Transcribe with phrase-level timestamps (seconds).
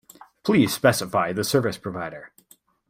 [0.41, 2.31] Please specify the service provider.